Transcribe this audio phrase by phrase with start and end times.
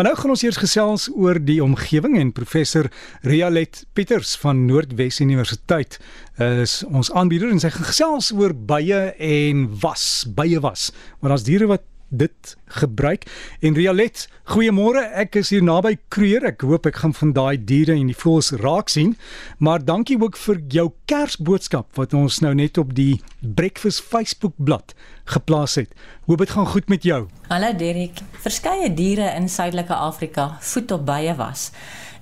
[0.00, 2.86] Maar nou gaan ons eers gesels oor die omgewing en professor
[3.20, 5.98] Rialet Pieters van Noordwes Universiteit
[6.40, 10.86] is ons aanbieder en sy gaan gesels oor bye en was, bye was.
[11.20, 13.24] Maar as diere wat dit gebruik.
[13.60, 15.02] En Rialet, goeiemôre.
[15.14, 16.44] Ek is hier naby Kruger.
[16.50, 19.16] Ek hoop ek gaan van daai diere en die voëls raak sien.
[19.58, 24.94] Maar dankie ook vir jou Kersboodskap wat ons nou net op die Breakfast Facebook bladsy
[25.30, 25.90] geplaas het.
[26.26, 27.26] Hoop dit gaan goed met jou.
[27.48, 28.22] Hallo Derek.
[28.42, 31.70] Verskeie diere in Suidelike Afrika voed op bye was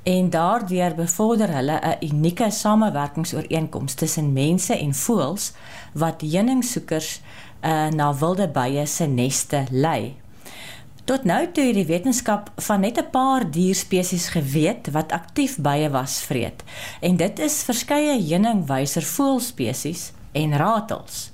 [0.09, 5.53] en daardeur bevorder hulle 'n unieke samewerkingsooreenkoms tussen mense en voëls
[5.93, 7.21] wat heuningsoekers
[7.61, 10.17] uh, na wilde bye se neste lei.
[11.09, 15.91] Tot nou toe het die wetenskap van net 'n paar dierspesies geweet wat aktief bye
[15.91, 16.63] was vreet.
[17.01, 21.31] En dit is verskeie heuningwyser voëlspesies en ratels.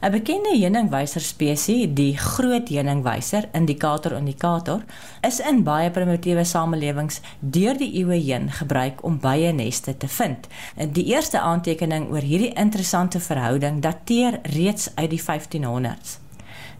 [0.00, 4.80] 'n Bekende heuningwyser spesies, die groot heuningwyser, indikator indikator,
[5.20, 10.48] is in baie primitiewe samelewings deur die eeue heen gebruik om bye neste te vind.
[10.96, 16.16] Die eerste aantekening oor hierdie interessante verhouding dateer reeds uit die 1500s.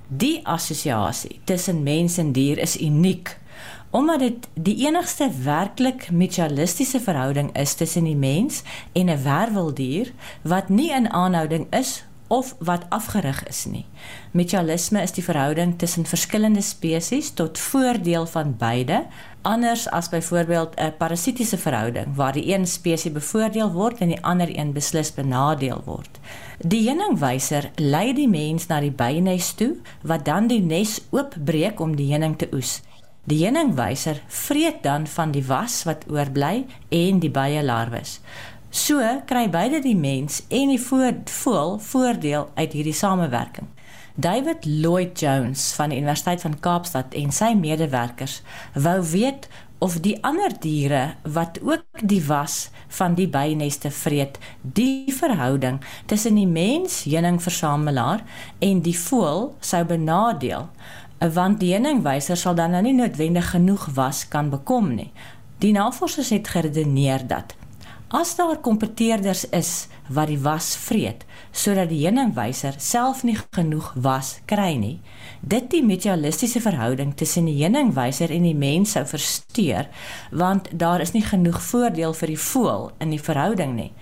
[0.08, 3.36] Die assosiasie tussen mens en dier is uniek
[3.90, 8.62] omdat dit die enigste werklik mutualistiese verhouding is tussen die mens
[8.92, 10.12] en 'n werweldier
[10.42, 13.84] wat nie in aanhouding is of wat afgerig is nie.
[14.30, 19.00] Mutualisme is die verhouding tussen verskillende spesies tot voordeel van beide,
[19.42, 24.58] anders as byvoorbeeld 'n parasitiese verhouding waar die een spesies bevoordeel word en die ander
[24.58, 26.20] een beslis benadeel word.
[26.58, 31.96] Die heuningwyser lei die mens na die byenes toe wat dan die nes oopbreek om
[31.96, 32.80] die heuning te oes.
[33.24, 38.20] Die heuningwyser vreet dan van die was wat oorbly en die bye larwes.
[38.70, 43.66] So kry beide die mens en die voël voordeel uit hierdie samewerking.
[44.14, 48.40] David Lloyd Jones van die Universiteit van Kaapstad en sy medewerkers
[48.78, 49.48] wou weet
[49.82, 56.38] of die ander diere wat ook die was van die byneste vreet, die verhouding tussen
[56.38, 58.22] die mens, heuningversamelaar
[58.62, 60.68] en die voël sou benadeel,
[61.18, 65.10] want die heuningwyser sal dan nou nie noodwendig genoeg was kan bekom nie.
[65.58, 67.56] Die navorsers het geredeneer dat
[68.10, 71.22] As daar kompeteerders is wat die was vreet
[71.54, 74.96] sodat die heuningwyser self nie genoeg was kry nie,
[75.46, 79.86] dit die mutualistiese verhouding tussen die heuningwyser en die mens sou versteur,
[80.34, 83.92] want daar is nie genoeg voordeel vir die voël in die verhouding nie.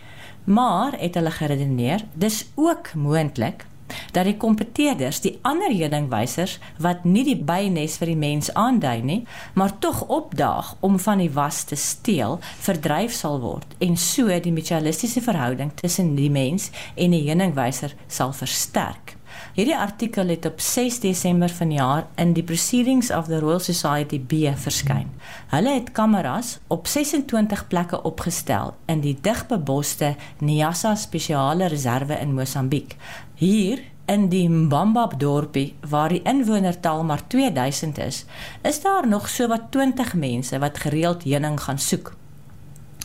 [0.49, 3.67] Maar het hulle geredeneer, dis ook moontlik
[4.13, 9.21] dat die kompeteerders, die ander heuningwysers wat nie die bynes vir die mens aandui nie,
[9.55, 14.55] maar tog opdaag om van die was te steel, verdryf sal word en so die
[14.55, 19.18] mutualistiese verhouding tussen die mens en die heuningwyser sal versterk.
[19.59, 24.53] Hierdie artikel het op 6 Desember vanjaar in die Proceedings of the Royal Society B
[24.55, 25.09] verskyn.
[25.51, 32.95] Hulle het kameras op 26 plekke opgestel in die digbeboste Niassa Spesiale Reserve in Mosambiek.
[33.35, 38.25] Hier in die Mbambab dorpie waar die inwonertal maar 2000 is,
[38.63, 42.13] is daar nog sowat 20 mense wat gereeld heuning gaan soek.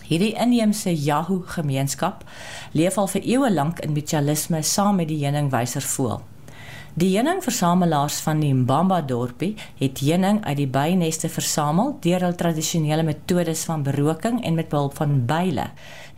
[0.03, 2.21] Hierdie inheemse Yahoo gemeenskap
[2.77, 6.21] leef al vir eeue lank in mutualisme saam met die heuningwyser voel.
[6.93, 13.01] Die heuningversamelaars van die Mbamba dorpie het heuning uit die byneste versamel deur hul tradisionele
[13.07, 15.65] metodes van beroking en met behulp van byle.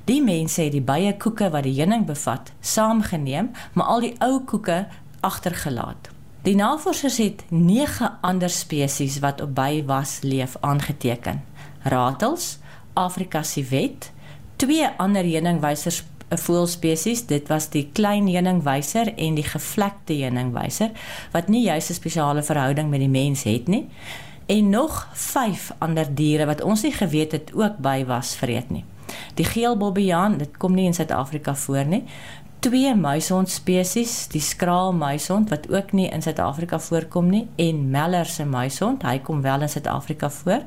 [0.03, 4.41] Die mense het die bye koeke wat die heuning bevat, saamgeneem, maar al die ou
[4.43, 4.81] koeke
[5.23, 6.11] agtergelaat.
[6.43, 11.39] Die navorsers het 9 ander spesies wat op by was leef aangeteken.
[11.87, 12.57] Ratels,
[12.93, 14.11] Afrika se wet,
[14.59, 20.91] twee ander heuningwysers 'n voëlspesies, dit was die klein heuningwyser en die gevlekte heuningwyser
[21.31, 23.87] wat nie juis 'n spesiale verhouding met die mens het nie.
[24.45, 28.85] En nog 5 ander diere wat ons nie geweet het ook by was vreet nie.
[29.33, 32.03] Die geelbobbejaan, dit kom nie in Suid-Afrika voor nie
[32.65, 38.25] twee muishond spesies, die skraal muishond wat ook nie in Suid-Afrika voorkom nie en Meller
[38.25, 40.63] se muishond, hy kom wel in Suid-Afrika voor.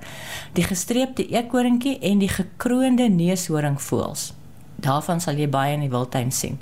[0.55, 4.29] Die gestreepte eekoringkie en die gekroonde neushoringvoëls.
[4.79, 6.59] Daarvan sal jy baie in die wildtuin sien.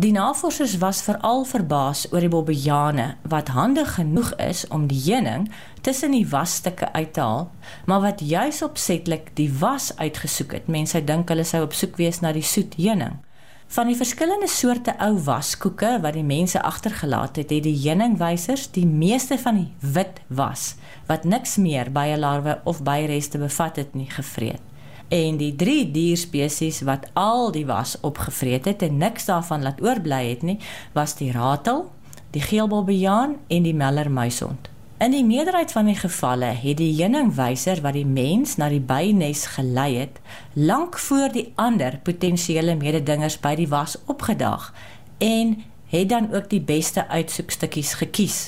[0.00, 5.50] Die navorsers was veral verbaas oor die bobbejane wat handig genoeg is om die heuning
[5.84, 7.50] tussen die wasstukke uit te haal,
[7.84, 10.70] maar wat juis opsetlik die was uitgesoek het.
[10.72, 13.18] Mense dink hulle sou op soek wees na die soet heuning.
[13.70, 18.86] Van die verskillende soorte ou waskoeke wat die mense agtergelaat het, het die heuningwysers die
[18.88, 20.74] meeste van die wit was
[21.12, 24.64] wat niks meer by 'n larwe of by reste bevat het nie gevreet.
[25.10, 30.28] En die drie dierspesies wat al die was opgevreet het en niks daarvan laat oorbly
[30.28, 30.58] het nie,
[30.94, 31.88] was die ratel,
[32.30, 34.70] die geelbobbejaan en die mellermuishond.
[35.02, 39.46] In die meerderheid van die gevalle het die heuningwyser wat die mens na die bynes
[39.56, 40.20] gelei het,
[40.54, 44.70] lank voor die ander potensiële mededingers by die was opgedaag
[45.18, 45.56] en
[45.90, 48.38] het dan ook die beste uitsoekstukkies gekies.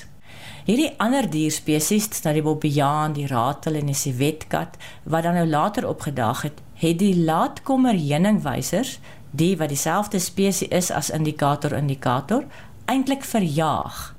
[0.62, 4.76] Hierdie ander dierspesies, na die bobbejaan, die ratel en die civetkat
[5.11, 9.00] wat dan nou later opgedaag het, het die laatkomer heuningwysers,
[9.35, 12.44] die wat dieselfde spesies is as indikator indikator,
[12.87, 14.12] eintlik verjaag.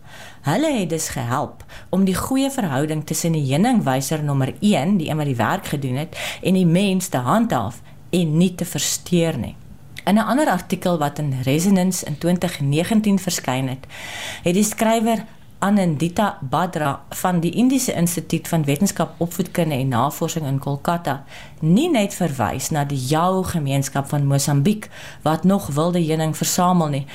[0.43, 1.63] Hulle het dus gehelp
[1.95, 6.01] om die goeie verhouding tussen die heuningwyser nommer 1, die een wat die werk gedoen
[6.01, 7.79] het, en die mens te handhaaf
[8.11, 9.55] en nie te versteur nie.
[10.03, 13.87] In 'n ander artikel wat in Resonance in 2019 verskyn het,
[14.43, 15.23] het die skrywer
[15.63, 21.21] Anandita Badra van die Indiese Instituut van Wetenskap, Opvoedkunde en Navorsing in Kolkata
[21.61, 24.89] nie net verwys na die Yao gemeenskap van Mosambiek
[25.23, 27.05] wat nog wilde heuning versamel nie,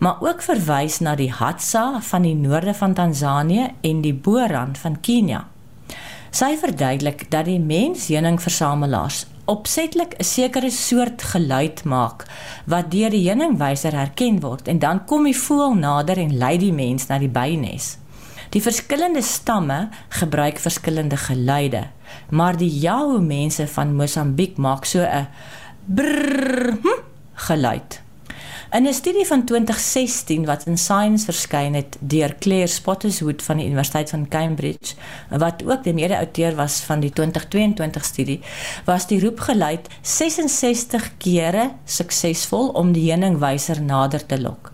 [0.00, 5.00] maar ook verwys na die Hadza van die noorde van Tansanië en die Boran van
[5.04, 5.44] Kenia.
[6.32, 12.24] Sy verduidelik dat die mens heuningversamelaars opsetlik 'n sekere soort geluid maak
[12.66, 16.72] wat deur die heuningwyser herken word en dan kom die voël nader en lei die
[16.72, 17.96] mens na die bynes.
[18.50, 21.88] Die verskillende stamme gebruik verskillende geluide,
[22.30, 25.28] maar die Yao mense van Mosambiek maak so 'n
[25.86, 27.00] brrr hm,
[27.34, 28.07] geluid.
[28.70, 33.66] In 'n studie van 2016 wat in Science verskyn het deur Claire Spottiswoode van die
[33.66, 34.94] Universiteit van Cambridge,
[35.30, 38.40] wat ook die mede-auteur was van die 2022 studie,
[38.84, 44.72] was die roepgeluid 66 kere suksesvol om die heuningwyser nader te lok.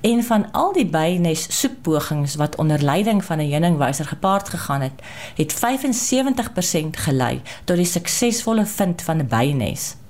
[0.00, 5.02] En van al die bynes soekpogings wat onder leiding van 'n heuningwyser gepaard gegaan het,
[5.36, 10.01] het 75% gelei tot die suksesvolle vind van 'n bynes.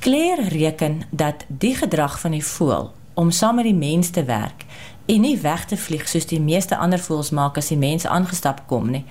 [0.00, 4.64] Claire reken dat die gedrag van die voël om saam met die mens te werk
[5.06, 8.62] en nie weg te vlieg soos die meeste ander voëls maak as die mens aangestap
[8.70, 9.02] kom nie,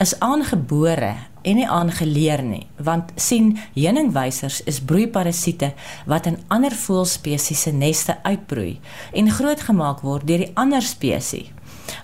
[0.00, 1.10] is aangebore
[1.42, 5.74] en nie aangeleer nie, want sien heuningwysers is broeiparasiete
[6.08, 8.78] wat in ander voëlspesies se neste uitbroei
[9.12, 11.52] en grootgemaak word deur die ander spesies.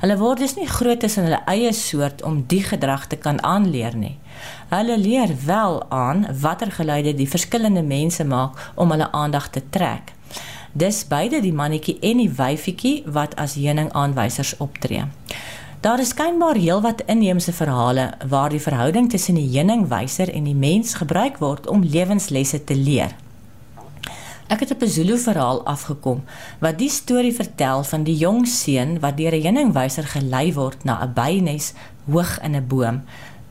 [0.00, 3.40] Hulle word dus nie groot is in hulle eie soort om die gedrag te kan
[3.44, 4.18] aanleer nie.
[4.74, 10.10] Hulle leer wel aan watter geluide die verskillende mense maak om hulle aandag te trek.
[10.72, 15.04] Dis beide die mannetjie en die wyfietjie wat as heuning aanwysers optree.
[15.84, 20.96] Daar is skynbaar heelwat inheemse verhale waar die verhouding tussen die heuningwyser en die mens
[20.98, 23.14] gebruik word om lewenslesse te leer.
[24.48, 26.24] Ek het 'n Zulu verhaal afgekom
[26.58, 31.02] wat die storie vertel van die jong seun wat deur 'n heuningwyser gelei word na
[31.02, 31.72] 'n bynes
[32.10, 33.02] hoog in 'n boom.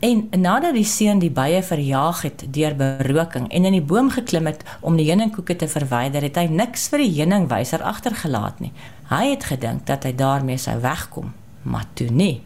[0.04, 4.50] En nadat die seun die bye verjaag het deur beroking en in die boom geklim
[4.50, 8.74] het om die heuningkoeke te verwyder, het hy niks vir die heuningwyser agtergelaat nie.
[9.08, 11.30] Hy het gedink dat hy daarmee sou wegkom,
[11.64, 12.42] maar toe nie.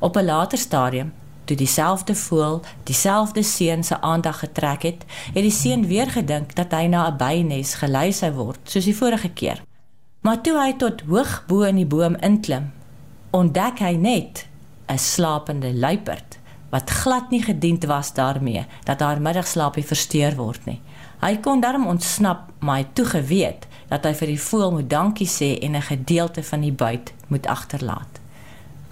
[0.00, 1.12] Op 'n later stadium
[1.44, 5.04] toe dieselfde voël dieselfde seun se aandag getrek het,
[5.34, 8.96] het die seun weer gedink dat hy na 'n bynes gelei sou word, soos die
[8.96, 9.62] vorige keer.
[10.20, 12.72] Maar toe hy tot hoog bo in die boom inklim,
[13.30, 14.46] ontdek hy net
[14.88, 16.39] 'n slapende luiperd
[16.70, 20.80] wat glad nie gediend was daarmee dat haar middagslaapie versteur word nie.
[21.20, 25.28] Hy kon daarom ontsnap, maar hy toe geweet dat hy vir die voël moet dankie
[25.28, 28.20] sê en 'n gedeelte van die buit moet agterlaat.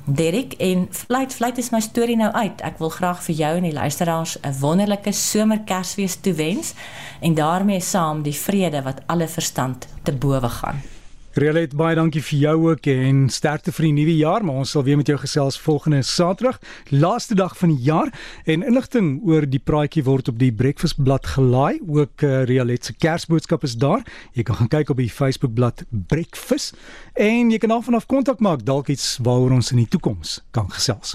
[0.05, 2.61] Derek en fluit fluit is my storie nou uit.
[2.61, 6.75] Ek wil graag vir jou en die luisteraars 'n wonderlike somerkersfees toewens
[7.21, 10.98] en daarmee saam die vrede wat alle verstand te bowe gaan.
[11.39, 14.83] Realet baie dankie vir jou ook en sterkte vir die nuwe jaar, maar ons sal
[14.83, 16.57] weer met jou gesels volgende Saterdag,
[16.91, 18.11] laaste dag van die jaar
[18.43, 21.79] en inligting oor die praatjie word op die Breakfast blad gelaai.
[21.87, 24.03] Ook uh, Realet se Kersboodskap is daar.
[24.35, 26.75] Jy kan gaan kyk op die Facebook blad Breakfast
[27.15, 30.41] en jy kan af en af kontak maak dalk iets waaroor ons in die toekoms
[30.51, 31.15] kan gesels.